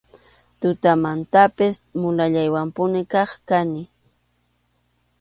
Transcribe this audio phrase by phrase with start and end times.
[0.59, 3.81] Tutamantanpas mulallaywanpuni kaq kani.